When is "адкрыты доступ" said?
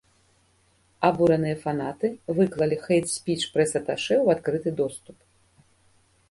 4.37-5.17